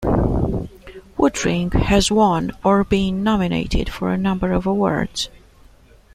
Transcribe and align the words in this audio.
Woodring 1.15 1.73
has 1.73 2.09
won 2.11 2.53
or 2.63 2.83
been 2.83 3.21
nominated 3.21 3.87
for 3.87 4.11
a 4.11 4.17
number 4.17 4.51
of 4.51 4.65
awards. 4.65 5.29